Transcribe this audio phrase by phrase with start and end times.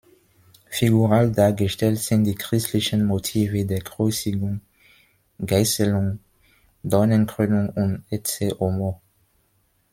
[0.71, 4.61] Figural dargestellt sind die christlichen Motive der Kreuzigung,
[5.45, 6.17] Geißelung,
[6.81, 8.99] Dornenkrönung und Ecce homo.